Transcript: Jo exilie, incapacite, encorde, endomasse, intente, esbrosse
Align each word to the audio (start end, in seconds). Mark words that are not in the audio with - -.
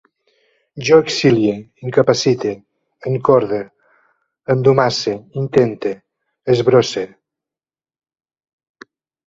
Jo 0.85 0.95
exilie, 1.01 1.57
incapacite, 1.87 2.53
encorde, 3.11 3.61
endomasse, 4.55 5.15
intente, 5.45 5.95
esbrosse 6.57 7.07